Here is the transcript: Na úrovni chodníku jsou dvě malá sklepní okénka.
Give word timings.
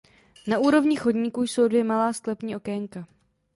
Na 0.47 0.59
úrovni 0.59 0.95
chodníku 0.95 1.41
jsou 1.43 1.67
dvě 1.67 1.83
malá 1.83 2.13
sklepní 2.13 2.55
okénka. 2.55 3.07